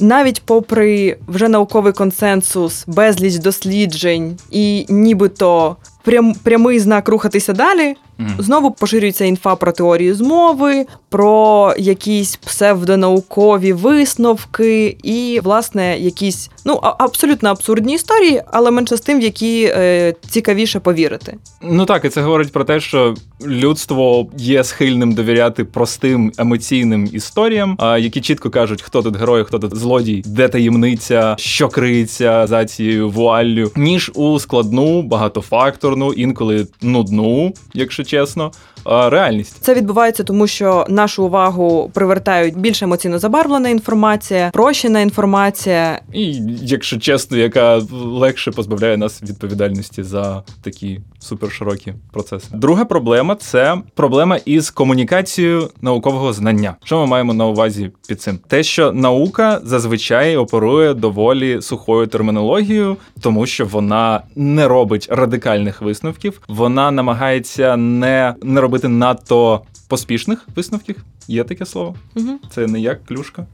навіть 0.00 0.42
попри 0.44 1.16
вже 1.28 1.48
науковий 1.48 1.92
консенсус, 1.92 2.84
безліч 2.86 3.34
досліджень 3.34 4.38
і 4.50 4.86
нібито 4.88 5.76
прям, 6.06 6.34
прямий 6.34 6.78
знак 6.78 7.08
рухатися 7.08 7.52
далі. 7.52 7.96
Знову 8.38 8.70
поширюється 8.70 9.24
інфа 9.24 9.56
про 9.56 9.72
теорії 9.72 10.12
змови, 10.12 10.86
про 11.08 11.74
якісь 11.78 12.36
псевдонаукові 12.36 13.72
висновки 13.72 14.96
і, 15.02 15.40
власне, 15.44 15.98
якісь 15.98 16.50
ну 16.64 16.74
абсолютно 16.82 17.48
абсурдні 17.48 17.94
історії, 17.94 18.42
але 18.52 18.70
менше 18.70 18.96
з 18.96 19.00
тим, 19.00 19.18
в 19.18 19.22
які 19.22 19.64
е, 19.64 20.14
цікавіше 20.28 20.80
повірити. 20.80 21.36
Ну 21.62 21.84
так, 21.84 22.04
і 22.04 22.08
це 22.08 22.22
говорить 22.22 22.52
про 22.52 22.64
те, 22.64 22.80
що 22.80 23.14
людство 23.46 24.28
є 24.38 24.64
схильним 24.64 25.12
довіряти 25.12 25.64
простим 25.64 26.32
емоційним 26.38 27.08
історіям, 27.12 27.76
а, 27.80 27.98
які 27.98 28.20
чітко 28.20 28.50
кажуть, 28.50 28.82
хто 28.82 29.02
тут 29.02 29.16
герой, 29.16 29.44
хто 29.44 29.58
тут 29.58 29.76
злодій, 29.76 30.22
де 30.26 30.48
таємниця, 30.48 31.36
що 31.38 31.68
криється 31.68 32.46
за 32.46 32.64
цією 32.64 33.10
вуаллю, 33.10 33.70
ніж 33.76 34.12
у 34.14 34.38
складну, 34.38 35.02
багатофакторну, 35.02 36.12
інколи 36.12 36.66
нудну, 36.82 37.54
якщо 37.74 38.04
чесно, 38.06 38.52
а, 38.84 39.10
реальність. 39.10 39.56
Це 39.60 39.74
відбувається 39.74 40.24
тому, 40.24 40.46
що 40.46 40.86
нашу 40.88 41.24
увагу 41.24 41.90
привертають 41.94 42.56
більш 42.56 42.82
емоційно 42.82 43.18
забарвлена 43.18 43.68
інформація, 43.68 44.50
прощена 44.52 45.00
інформація. 45.00 46.00
І, 46.12 46.40
якщо 46.62 46.98
чесно, 46.98 47.36
яка 47.36 47.82
легше 47.92 48.50
позбавляє 48.50 48.96
нас 48.96 49.22
відповідальності 49.22 50.02
за 50.02 50.42
такі 50.62 51.00
суперширокі 51.26 51.94
процеси. 52.12 52.48
Друга 52.52 52.84
проблема 52.84 53.34
це 53.34 53.78
проблема 53.94 54.36
із 54.36 54.70
комунікацією 54.70 55.70
наукового 55.80 56.32
знання. 56.32 56.76
Що 56.84 57.00
ми 57.00 57.06
маємо 57.06 57.34
на 57.34 57.46
увазі 57.46 57.90
під 58.08 58.22
цим? 58.22 58.38
Те, 58.48 58.62
що 58.62 58.92
наука 58.92 59.60
зазвичай 59.64 60.36
оперує 60.36 60.94
доволі 60.94 61.62
сухою 61.62 62.06
термінологією, 62.06 62.96
тому 63.20 63.46
що 63.46 63.66
вона 63.66 64.22
не 64.36 64.68
робить 64.68 65.08
радикальних 65.10 65.82
висновків, 65.82 66.40
вона 66.48 66.90
намагається 66.90 67.76
не, 67.76 68.34
не 68.42 68.60
робити 68.60 68.88
надто 68.88 69.62
поспішних 69.88 70.48
висновків. 70.56 71.04
Є 71.28 71.44
таке 71.44 71.66
слово? 71.66 71.94
Угу. 72.16 72.28
Це 72.50 72.66
не 72.66 72.80
як 72.80 73.04
клюшка. 73.04 73.46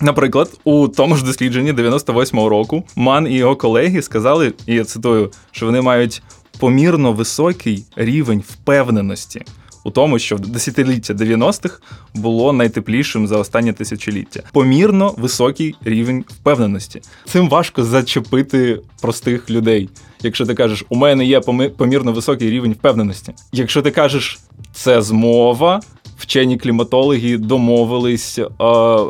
Наприклад, 0.00 0.60
у 0.64 0.88
тому 0.88 1.16
ж 1.16 1.24
дослідженні 1.24 1.72
98-го 1.72 2.48
року 2.48 2.84
Ман 2.96 3.26
і 3.26 3.34
його 3.34 3.56
колеги 3.56 4.02
сказали, 4.02 4.52
і 4.66 4.74
я 4.74 4.84
цитую, 4.84 5.30
що 5.50 5.66
вони 5.66 5.80
мають 5.80 6.22
помірно 6.58 7.12
високий 7.12 7.84
рівень 7.96 8.42
впевненості 8.48 9.42
у 9.84 9.90
тому, 9.90 10.18
що 10.18 10.38
десятиліття 10.38 11.14
90-х 11.14 11.80
було 12.14 12.52
найтеплішим 12.52 13.26
за 13.26 13.36
останнє 13.36 13.72
тисячоліття. 13.72 14.42
Помірно 14.52 15.14
високий 15.16 15.74
рівень 15.84 16.24
впевненості. 16.28 17.00
Цим 17.28 17.48
важко 17.48 17.84
зачепити 17.84 18.80
простих 19.02 19.50
людей. 19.50 19.88
Якщо 20.22 20.46
ти 20.46 20.54
кажеш, 20.54 20.84
у 20.88 20.96
мене 20.96 21.24
є 21.24 21.40
помірно 21.76 22.12
високий 22.12 22.50
рівень 22.50 22.72
впевненості. 22.72 23.34
Якщо 23.52 23.82
ти 23.82 23.90
кажеш, 23.90 24.38
це 24.72 25.02
змова, 25.02 25.80
вчені 26.18 26.58
кліматологи 26.58 27.38
домовились 27.38 28.38
е, 28.38 28.44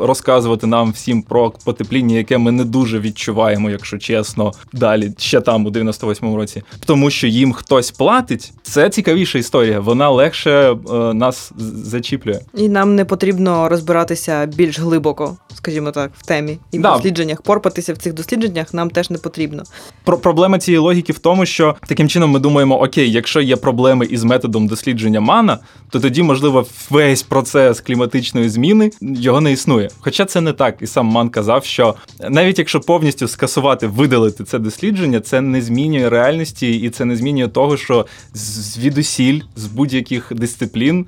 розказувати 0.01 0.67
нам 0.67 0.91
всім 0.91 1.21
про 1.21 1.53
потепління, 1.63 2.15
яке 2.15 2.37
ми 2.37 2.51
не 2.51 2.65
дуже 2.65 2.99
відчуваємо, 2.99 3.69
якщо 3.69 3.97
чесно, 3.97 4.51
далі 4.73 5.11
ще 5.17 5.41
там 5.41 5.65
у 5.65 5.69
98-му 5.69 6.37
році, 6.37 6.63
тому 6.85 7.09
що 7.09 7.27
їм 7.27 7.53
хтось 7.53 7.91
платить. 7.91 8.53
Це 8.63 8.89
цікавіша 8.89 9.39
історія. 9.39 9.79
Вона 9.79 10.09
легше 10.09 10.51
е, 10.51 11.13
нас 11.13 11.51
зачіплює. 11.83 12.39
І 12.53 12.69
нам 12.69 12.95
не 12.95 13.05
потрібно 13.05 13.69
розбиратися 13.69 14.45
більш 14.45 14.79
глибоко, 14.79 15.37
скажімо 15.55 15.91
так, 15.91 16.11
в 16.17 16.25
темі 16.25 16.57
і 16.71 16.79
в 16.79 16.81
дослідженнях. 16.81 17.41
Порпатися 17.41 17.93
в 17.93 17.97
цих 17.97 18.13
дослідженнях 18.13 18.73
нам 18.73 18.89
теж 18.89 19.09
не 19.09 19.17
потрібно. 19.17 19.63
Про 20.03 20.17
проблема 20.17 20.59
цієї 20.59 20.79
логіки 20.79 21.13
в 21.13 21.19
тому, 21.19 21.45
що 21.45 21.75
таким 21.87 22.09
чином 22.09 22.31
ми 22.31 22.39
думаємо: 22.39 22.81
окей, 22.81 23.11
якщо 23.11 23.41
є 23.41 23.55
проблеми 23.55 24.05
із 24.05 24.23
методом 24.23 24.67
дослідження 24.67 25.19
мана, 25.19 25.59
то 25.89 25.99
тоді, 25.99 26.23
можливо, 26.23 26.65
весь 26.89 27.23
процес 27.23 27.81
кліматичної 27.81 28.49
зміни 28.49 28.91
його 29.01 29.41
не 29.41 29.51
існує. 29.51 29.89
Хоча 29.99 30.25
це 30.25 30.41
не 30.41 30.53
так, 30.53 30.75
і 30.81 30.87
сам 30.87 31.05
Ман 31.05 31.29
казав, 31.29 31.65
що 31.65 31.95
навіть 32.29 32.59
якщо 32.59 32.79
повністю 32.79 33.27
скасувати, 33.27 33.87
видалити 33.87 34.43
це 34.43 34.59
дослідження, 34.59 35.19
це 35.19 35.41
не 35.41 35.61
змінює 35.61 36.09
реальності, 36.09 36.71
і 36.71 36.89
це 36.89 37.05
не 37.05 37.15
змінює 37.15 37.47
того, 37.47 37.77
що 37.77 38.05
звідусіль 38.33 39.41
з 39.55 39.65
будь-яких 39.65 40.33
дисциплін 40.35 41.05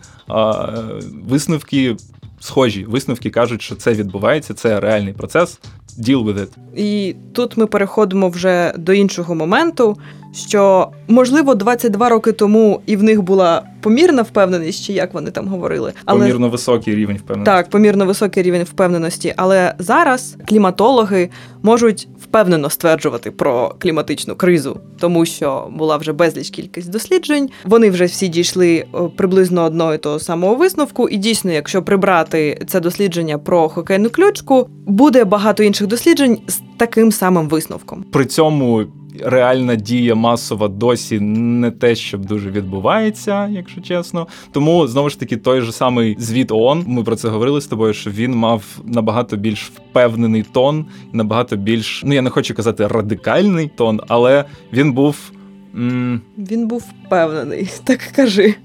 висновки 1.27 1.95
схожі. 2.41 2.85
Висновки 2.85 3.29
кажуть, 3.29 3.61
що 3.61 3.75
це 3.75 3.93
відбувається, 3.93 4.53
це 4.53 4.79
реальний 4.79 5.13
процес. 5.13 5.59
Deal 5.99 6.25
with 6.25 6.39
it. 6.39 6.47
І 6.75 7.15
тут 7.33 7.57
ми 7.57 7.67
переходимо 7.67 8.29
вже 8.29 8.73
до 8.77 8.93
іншого 8.93 9.35
моменту, 9.35 9.97
що 10.33 10.91
можливо 11.07 11.55
22 11.55 12.09
роки 12.09 12.31
тому 12.31 12.81
і 12.85 12.95
в 12.95 13.03
них 13.03 13.21
була 13.21 13.63
помірна 13.81 14.21
впевненість, 14.21 14.85
чи 14.85 14.93
як 14.93 15.13
вони 15.13 15.31
там 15.31 15.47
говорили, 15.47 15.93
але 16.05 16.19
Помірно 16.19 16.49
високий 16.49 16.95
рівень 16.95 17.17
впевненості. 17.17 17.51
так, 17.51 17.69
помірно 17.69 18.05
високий 18.05 18.43
рівень 18.43 18.63
впевненості. 18.63 19.33
Але 19.37 19.75
зараз 19.79 20.37
кліматологи 20.47 21.29
можуть 21.63 22.07
впевнено 22.23 22.69
стверджувати 22.69 23.31
про 23.31 23.75
кліматичну 23.79 24.35
кризу, 24.35 24.79
тому 24.99 25.25
що 25.25 25.67
була 25.71 25.97
вже 25.97 26.13
безліч 26.13 26.49
кількість 26.49 26.89
досліджень. 26.89 27.49
Вони 27.65 27.89
вже 27.89 28.05
всі 28.05 28.27
дійшли 28.27 28.85
приблизно 29.15 29.63
одного 29.63 29.93
і 29.93 29.97
того 29.97 30.19
самого 30.19 30.55
висновку. 30.55 31.09
І 31.09 31.17
дійсно, 31.17 31.51
якщо 31.51 31.83
прибрати 31.83 32.65
це 32.67 32.79
дослідження 32.79 33.37
про 33.37 33.69
хокейну 33.69 34.09
ключку, 34.09 34.69
буде 34.85 35.23
багато 35.23 35.63
інших 35.63 35.87
досліджень 35.87 36.37
з 36.47 36.59
таким 36.77 37.11
самим 37.11 37.47
висновком. 37.49 38.05
При 38.11 38.25
цьому 38.25 38.85
реальна 39.19 39.75
дія 39.75 40.15
масова 40.15 40.67
досі 40.67 41.19
не 41.19 41.71
те, 41.71 41.95
що 41.95 42.17
дуже 42.17 42.51
відбувається, 42.51 43.47
якщо 43.47 43.81
чесно. 43.81 44.27
Тому 44.51 44.87
знову 44.87 45.09
ж 45.09 45.19
таки, 45.19 45.37
той 45.37 45.61
же 45.61 45.71
самий 45.71 46.15
звіт 46.19 46.51
ООН, 46.51 46.83
ми 46.87 47.03
про 47.03 47.15
це 47.15 47.29
говорили 47.29 47.61
з 47.61 47.67
тобою, 47.67 47.93
що 47.93 48.09
він 48.11 48.35
мав 48.35 48.63
набагато 48.85 49.37
більш 49.37 49.63
впевнений 49.75 50.43
тон, 50.51 50.85
набагато 51.13 51.55
більш, 51.55 52.01
ну 52.05 52.13
я 52.13 52.21
не 52.21 52.29
хочу 52.29 52.53
казати 52.55 52.87
радикальний 52.87 53.71
тон, 53.77 54.01
але 54.07 54.45
він 54.73 54.93
був. 54.93 55.31
м, 55.75 56.21
Він 56.37 56.67
був 56.67 56.83
впевнений, 57.05 57.69
так 57.83 57.99
кажи. 58.15 58.55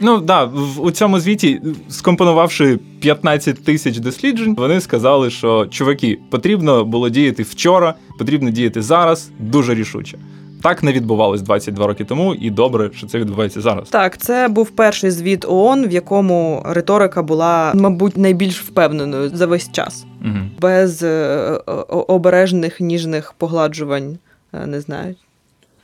Ну 0.00 0.18
да, 0.20 0.44
в 0.44 0.80
у 0.80 0.90
цьому 0.90 1.20
звіті, 1.20 1.62
скомпонувавши 1.88 2.78
15 3.00 3.64
тисяч 3.64 3.98
досліджень, 3.98 4.54
вони 4.58 4.80
сказали, 4.80 5.30
що 5.30 5.66
чуваки, 5.66 6.18
потрібно 6.30 6.84
було 6.84 7.08
діяти 7.08 7.42
вчора, 7.42 7.94
потрібно 8.18 8.50
діяти 8.50 8.82
зараз 8.82 9.30
дуже 9.38 9.74
рішуче. 9.74 10.18
Так 10.62 10.82
не 10.82 10.92
відбувалось 10.92 11.42
22 11.42 11.86
роки 11.86 12.04
тому, 12.04 12.34
і 12.34 12.50
добре, 12.50 12.90
що 12.94 13.06
це 13.06 13.18
відбувається 13.18 13.60
зараз. 13.60 13.88
Так, 13.88 14.18
це 14.18 14.48
був 14.48 14.70
перший 14.70 15.10
звіт 15.10 15.44
ООН, 15.48 15.88
в 15.88 15.92
якому 15.92 16.62
риторика 16.66 17.22
була, 17.22 17.72
мабуть, 17.74 18.16
найбільш 18.16 18.60
впевненою 18.62 19.28
за 19.34 19.46
весь 19.46 19.72
час, 19.72 20.06
Угу. 20.24 20.36
без 20.60 21.02
е, 21.02 21.60
обережних 21.88 22.80
ніжних 22.80 23.32
погладжувань. 23.38 24.18
е, 24.54 24.66
Не 24.66 24.80
знаю. 24.80 25.14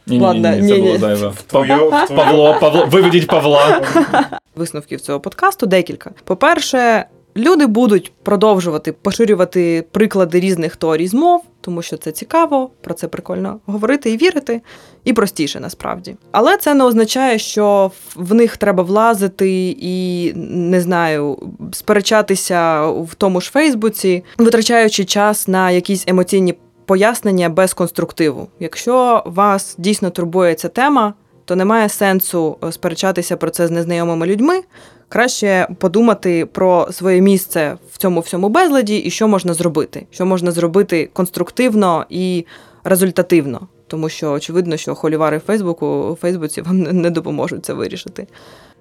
Ні, 0.06 0.20
Ладно, 0.20 0.50
ні, 0.50 0.60
ні, 0.60 0.68
це 0.68 0.78
було 0.78 0.98
зайве. 0.98 1.32
Твою- 1.46 1.88
в 1.88 2.06
твою- 2.06 2.06
Павло, 2.16 2.56
Павло, 2.60 2.86
виведіть 2.90 3.26
Павла. 3.26 3.82
Висновків 4.56 5.00
цього 5.00 5.20
подкасту 5.20 5.66
декілька. 5.66 6.10
По-перше, 6.24 7.04
люди 7.36 7.66
будуть 7.66 8.12
продовжувати 8.22 8.92
поширювати 8.92 9.84
приклади 9.92 10.40
різних 10.40 10.76
теорій 10.76 11.06
змов, 11.06 11.44
тому 11.60 11.82
що 11.82 11.96
це 11.96 12.12
цікаво, 12.12 12.70
про 12.80 12.94
це 12.94 13.08
прикольно 13.08 13.58
говорити 13.66 14.10
і 14.10 14.16
вірити, 14.16 14.60
і 15.04 15.12
простіше 15.12 15.60
насправді. 15.60 16.16
Але 16.32 16.56
це 16.56 16.74
не 16.74 16.84
означає, 16.84 17.38
що 17.38 17.90
в 18.16 18.34
них 18.34 18.56
треба 18.56 18.82
влазити 18.82 19.76
і 19.80 20.32
не 20.36 20.80
знаю, 20.80 21.38
сперечатися 21.72 22.86
в 22.86 23.14
тому 23.14 23.40
ж 23.40 23.50
Фейсбуці, 23.50 24.24
витрачаючи 24.38 25.04
час 25.04 25.48
на 25.48 25.70
якісь 25.70 26.04
емоційні 26.06 26.54
пояснення 26.86 27.48
без 27.48 27.74
конструктиву. 27.74 28.48
Якщо 28.60 29.22
вас 29.26 29.74
дійсно 29.78 30.10
турбує 30.10 30.54
ця 30.54 30.68
тема, 30.68 31.14
то 31.44 31.56
немає 31.56 31.88
сенсу 31.88 32.56
е, 32.64 32.72
сперечатися 32.72 33.36
про 33.36 33.50
це 33.50 33.66
з 33.66 33.70
незнайомими 33.70 34.26
людьми. 34.26 34.60
Краще 35.08 35.68
подумати 35.78 36.46
про 36.46 36.88
своє 36.92 37.20
місце 37.20 37.76
в 37.92 37.98
цьому 37.98 38.20
всьому 38.20 38.48
безладі 38.48 38.96
і 38.96 39.10
що 39.10 39.28
можна 39.28 39.54
зробити. 39.54 40.06
Що 40.10 40.26
можна 40.26 40.50
зробити 40.50 41.10
конструктивно 41.12 42.06
і 42.10 42.46
результативно. 42.84 43.68
Тому 43.86 44.08
що 44.08 44.32
очевидно, 44.32 44.76
що 44.76 44.94
холівари 44.94 45.38
Фейсбуку 45.38 45.86
у 45.86 46.14
Фейсбуці 46.14 46.62
вам 46.62 46.78
не- 46.82 47.10
допоможуть 47.10 47.64
це 47.64 47.72
вирішити. 47.72 48.26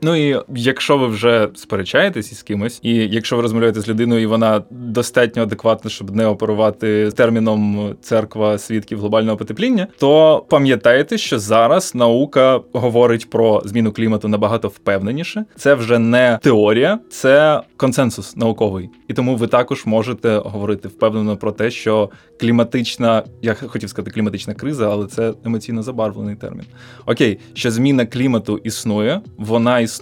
Ну 0.01 0.15
і 0.15 0.41
якщо 0.55 0.97
ви 0.97 1.07
вже 1.07 1.49
сперечаєтесь 1.55 2.31
із 2.31 2.43
кимось, 2.43 2.79
і 2.83 2.93
якщо 2.93 3.35
ви 3.35 3.41
розмовляєте 3.41 3.81
з 3.81 3.89
людиною, 3.89 4.21
і 4.21 4.25
вона 4.25 4.63
достатньо 4.69 5.43
адекватна, 5.43 5.89
щоб 5.91 6.15
не 6.15 6.27
оперувати 6.27 7.11
терміном 7.11 7.89
церква 8.01 8.57
свідків 8.57 8.99
глобального 8.99 9.37
потепління, 9.37 9.87
то 9.99 10.45
пам'ятайте, 10.49 11.17
що 11.17 11.39
зараз 11.39 11.95
наука 11.95 12.61
говорить 12.73 13.29
про 13.29 13.61
зміну 13.65 13.91
клімату 13.91 14.27
набагато 14.27 14.67
впевненіше. 14.67 15.45
Це 15.55 15.73
вже 15.73 15.99
не 15.99 16.39
теорія, 16.41 16.99
це 17.09 17.61
консенсус 17.77 18.35
науковий. 18.35 18.89
І 19.07 19.13
тому 19.13 19.35
ви 19.35 19.47
також 19.47 19.85
можете 19.85 20.37
говорити 20.37 20.87
впевнено 20.87 21.37
про 21.37 21.51
те, 21.51 21.71
що 21.71 22.09
кліматична, 22.39 23.23
я 23.41 23.53
хотів 23.53 23.89
сказати 23.89 24.11
кліматична 24.11 24.53
криза, 24.53 24.89
але 24.91 25.07
це 25.07 25.33
емоційно 25.45 25.83
забарвлений 25.83 26.35
термін. 26.35 26.65
Окей, 27.05 27.39
що 27.53 27.71
зміна 27.71 28.05
клімату 28.05 28.57
існує, 28.63 29.21
вона 29.37 29.79
існує 29.79 29.94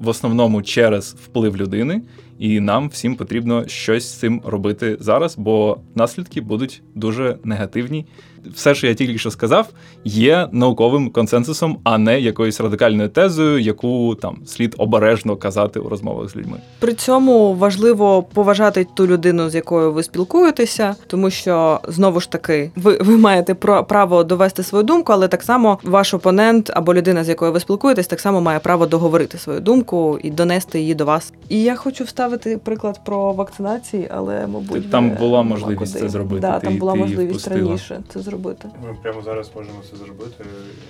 в 0.00 0.08
основному 0.08 0.62
через 0.62 1.16
вплив 1.24 1.56
людини, 1.56 2.02
і 2.38 2.60
нам 2.60 2.88
всім 2.88 3.16
потрібно 3.16 3.68
щось 3.68 4.08
з 4.08 4.18
цим 4.18 4.42
робити 4.44 4.96
зараз, 5.00 5.36
бо 5.38 5.78
наслідки 5.94 6.40
будуть 6.40 6.82
дуже 6.94 7.38
негативні. 7.44 8.06
Все, 8.54 8.74
що 8.74 8.86
я 8.86 8.94
тільки 8.94 9.18
що 9.18 9.30
сказав, 9.30 9.68
є 10.04 10.48
науковим 10.52 11.10
консенсусом, 11.10 11.78
а 11.84 11.98
не 11.98 12.20
якоюсь 12.20 12.60
радикальною 12.60 13.08
тезою, 13.08 13.58
яку 13.58 14.14
там 14.14 14.38
слід 14.46 14.74
обережно 14.78 15.36
казати 15.36 15.80
у 15.80 15.88
розмовах 15.88 16.28
з 16.30 16.36
людьми. 16.36 16.56
При 16.78 16.94
цьому 16.94 17.54
важливо 17.54 18.22
поважати 18.22 18.86
ту 18.94 19.06
людину, 19.06 19.50
з 19.50 19.54
якою 19.54 19.92
ви 19.92 20.02
спілкуєтеся, 20.02 20.94
тому 21.06 21.30
що 21.30 21.80
знову 21.88 22.20
ж 22.20 22.30
таки 22.30 22.70
ви, 22.76 22.98
ви 23.00 23.16
маєте 23.16 23.54
право 23.54 24.24
довести 24.24 24.62
свою 24.62 24.84
думку, 24.84 25.12
але 25.12 25.28
так 25.28 25.42
само 25.42 25.78
ваш 25.82 26.14
опонент 26.14 26.70
або 26.74 26.94
людина, 26.94 27.24
з 27.24 27.28
якою 27.28 27.52
ви 27.52 27.60
спілкуєтесь, 27.60 28.06
так 28.06 28.20
само 28.20 28.40
має 28.40 28.58
право 28.58 28.86
договорити 28.86 29.38
свою 29.38 29.60
думку 29.60 30.18
і 30.22 30.30
донести 30.30 30.80
її 30.80 30.94
до 30.94 31.04
вас. 31.04 31.32
І 31.48 31.62
я 31.62 31.76
хочу 31.76 32.04
вставити 32.04 32.58
приклад 32.64 33.00
про 33.04 33.32
вакцинації, 33.32 34.08
але 34.14 34.46
мабуть 34.46 34.90
Там 34.90 35.10
була 35.10 35.42
можливість 35.42 35.98
це 35.98 36.08
зробити, 36.08 36.40
Да, 36.40 36.58
ти- 36.58 36.66
там 36.66 36.76
була 36.76 36.92
ти 36.92 36.98
можливість 36.98 37.48
раніше 37.48 38.00
це 38.08 38.20
зробити. 38.20 38.33
Ми 38.82 38.96
прямо 39.02 39.22
зараз 39.22 39.50
можемо 39.56 39.76
це 39.90 39.96
зробити. 39.96 40.44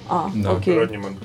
А, 0.08 0.20
Да. 0.34 0.50
окей. 0.52 0.74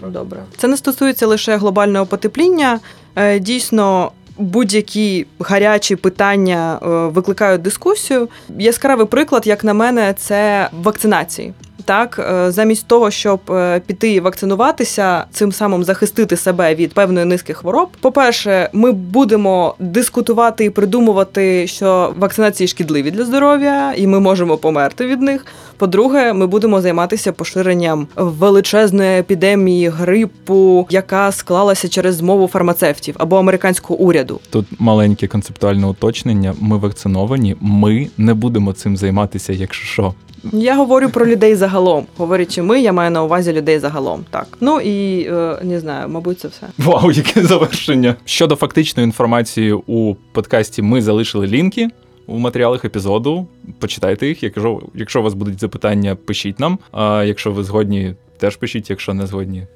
Добре. 0.08 0.44
Це 0.58 0.68
не 0.68 0.78
стосується 0.78 1.28
лише 1.28 1.58
глобального 1.58 2.06
потепління. 2.06 2.80
Е, 3.16 3.40
Дійсно, 3.40 4.12
будь-які 4.38 5.26
гарячі 5.40 5.96
питання 5.96 6.80
е, 6.84 6.88
викликають 6.88 7.62
дискусію. 7.62 8.30
Яскравий 8.58 9.06
приклад, 9.06 9.48
як 9.48 9.64
на 9.64 9.74
мене, 9.74 10.14
це 10.14 10.70
вакцинації. 10.84 11.54
Так, 11.86 12.20
е, 12.32 12.52
замість 12.52 12.88
того, 12.88 13.12
щоб 13.12 13.40
е, 13.50 13.82
піти 13.86 14.22
вакцинуватися, 14.22 15.26
цим 15.32 15.52
самим 15.52 15.84
захистити 15.84 16.38
себе 16.38 16.76
від 16.76 16.94
певної 16.94 17.26
низки 17.26 17.54
хвороб. 17.54 17.90
По-перше, 18.02 18.70
ми 18.74 18.92
будемо 18.92 19.76
дискутувати 19.80 20.66
і 20.66 20.70
придумувати, 20.70 21.68
що 21.68 22.14
вакцинації 22.18 22.68
шкідливі 22.68 23.12
для 23.12 23.26
здоров'я, 23.26 23.94
і 23.98 24.08
ми 24.08 24.20
можемо 24.20 24.58
померти 24.58 25.06
від 25.06 25.22
них. 25.22 25.46
По-друге, 25.78 26.34
ми 26.34 26.48
будемо 26.48 26.82
займатися 26.82 27.32
поширенням 27.32 28.08
величезної 28.16 29.20
епідемії 29.20 29.90
грипу, 29.90 30.88
яка 30.90 31.32
склалася 31.32 31.88
через 31.90 32.16
змову 32.16 32.48
фармацевтів 32.48 33.16
або 33.18 33.38
американського 33.38 34.00
уряду. 34.00 34.40
Тут 34.50 34.66
маленьке 34.80 35.28
концептуальне 35.28 35.88
уточнення. 35.88 36.54
Ми 36.60 36.78
вакциновані, 36.78 37.56
ми 37.62 38.08
не 38.18 38.34
будемо 38.34 38.74
цим 38.74 38.98
займатися, 38.98 39.54
якщо 39.54 39.86
що. 39.86 40.14
Я 40.54 40.76
говорю 40.76 41.10
про 41.10 41.26
людей 41.26 41.56
загалом. 41.70 42.06
Говорячи 42.18 42.62
ми, 42.62 42.82
я 42.82 42.94
маю 42.94 43.12
на 43.12 43.24
увазі 43.24 43.54
людей 43.54 43.80
загалом. 43.80 44.26
Так. 44.30 44.48
Ну 44.62 44.80
і 44.80 45.22
е, 45.22 45.60
не 45.64 45.80
знаю, 45.80 46.10
мабуть, 46.10 46.40
це 46.40 46.48
все. 46.48 46.68
Вау, 46.78 47.12
яке 47.12 47.44
завершення! 47.44 48.16
Щодо 48.26 48.56
фактичної 48.56 49.06
інформації 49.06 49.74
у 49.74 50.16
подкасті, 50.32 50.82
ми 50.82 51.02
залишили 51.02 51.48
лінки 51.48 51.88
у 52.28 52.40
матеріалах 52.40 52.86
епізоду. 52.86 53.48
Почитайте 53.80 54.28
їх. 54.28 54.44
Якщо, 54.44 54.82
якщо 54.96 55.20
у 55.20 55.24
вас 55.24 55.34
будуть 55.34 55.60
запитання, 55.60 56.16
пишіть 56.16 56.60
нам. 56.60 56.80
А 56.92 57.24
якщо 57.24 57.52
ви 57.52 57.64
згодні, 57.64 58.16
теж 58.38 58.56
пишіть. 58.56 58.90
Якщо 58.90 59.14
не 59.14 59.28
згодні, 59.28 59.68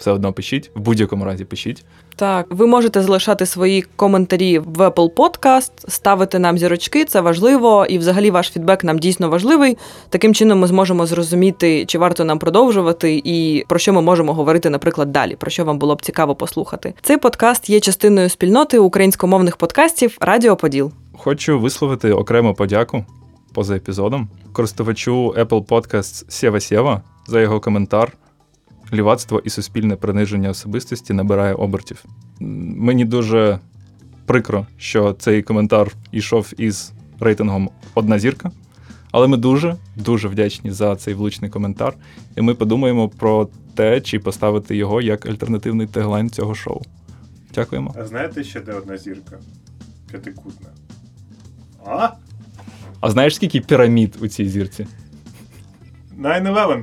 все 0.00 0.10
одно 0.10 0.32
пишіть. 0.32 0.70
В 0.74 0.80
будь-якому 0.80 1.24
разі 1.24 1.44
пишіть. 1.44 1.84
Так, 2.16 2.46
ви 2.50 2.66
можете 2.66 3.02
залишати 3.02 3.46
свої 3.46 3.82
коментарі 3.96 4.58
в 4.58 4.88
Apple 4.88 5.14
Podcast, 5.14 5.70
ставити 5.88 6.38
нам 6.38 6.58
зірочки, 6.58 7.04
це 7.04 7.20
важливо, 7.20 7.86
і 7.88 7.98
взагалі 7.98 8.30
ваш 8.30 8.50
фідбек 8.50 8.84
нам 8.84 8.98
дійсно 8.98 9.28
важливий. 9.28 9.78
Таким 10.08 10.34
чином 10.34 10.58
ми 10.58 10.66
зможемо 10.66 11.06
зрозуміти, 11.06 11.84
чи 11.86 11.98
варто 11.98 12.24
нам 12.24 12.38
продовжувати, 12.38 13.22
і 13.24 13.64
про 13.68 13.78
що 13.78 13.92
ми 13.92 14.02
можемо 14.02 14.34
говорити, 14.34 14.70
наприклад, 14.70 15.12
далі, 15.12 15.36
про 15.36 15.50
що 15.50 15.64
вам 15.64 15.78
було 15.78 15.94
б 15.94 16.02
цікаво 16.02 16.34
послухати. 16.34 16.94
Цей 17.02 17.16
подкаст 17.16 17.70
є 17.70 17.80
частиною 17.80 18.28
спільноти 18.28 18.78
українськомовних 18.78 19.56
подкастів 19.56 20.16
Радіо 20.20 20.56
Поділ. 20.56 20.92
Хочу 21.12 21.60
висловити 21.60 22.12
окрему 22.12 22.54
подяку 22.54 23.04
поза 23.54 23.76
епізодом 23.76 24.28
користувачу 24.52 25.34
Apple 25.38 25.66
Podcasts 25.66 26.24
Сєва 26.28 26.60
Сєва 26.60 27.02
за 27.26 27.40
його 27.40 27.60
коментар. 27.60 28.12
Лівацтво 28.92 29.42
і 29.44 29.50
суспільне 29.50 29.96
приниження 29.96 30.50
особистості 30.50 31.12
набирає 31.12 31.54
обертів. 31.54 32.04
Мені 32.40 33.04
дуже 33.04 33.58
прикро, 34.26 34.66
що 34.78 35.12
цей 35.12 35.42
коментар 35.42 35.92
йшов 36.12 36.52
із 36.56 36.92
рейтингом 37.20 37.70
одна 37.94 38.18
зірка. 38.18 38.50
Але 39.12 39.26
ми 39.26 39.36
дуже 39.36 39.76
дуже 39.96 40.28
вдячні 40.28 40.70
за 40.70 40.96
цей 40.96 41.14
влучний 41.14 41.50
коментар. 41.50 41.94
І 42.36 42.40
ми 42.40 42.54
подумаємо 42.54 43.08
про 43.08 43.48
те, 43.74 44.00
чи 44.00 44.18
поставити 44.18 44.76
його 44.76 45.00
як 45.00 45.26
альтернативний 45.26 45.86
теглайн 45.86 46.30
цього 46.30 46.54
шоу. 46.54 46.82
Дякуємо. 47.54 47.94
А 47.98 48.06
знаєте 48.06 48.44
ще 48.44 48.60
де 48.60 48.72
одна 48.72 48.96
зірка? 48.96 49.38
П'ятикутна. 50.10 50.68
А? 51.86 52.08
А 53.00 53.10
знаєш, 53.10 53.34
скільки 53.34 53.60
пірамід 53.60 54.16
у 54.20 54.28
цій 54.28 54.48
зірці? 54.48 54.86
9-11. 56.18 56.82